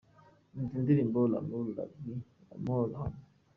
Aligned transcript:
Umva 0.57 0.73
indirimbo 0.79 1.19
“L’Amour, 1.31 1.65
La 1.77 1.83
vie, 1.99 2.17
La 2.47 2.55
Mort” 2.65 2.91
hano:. 3.01 3.19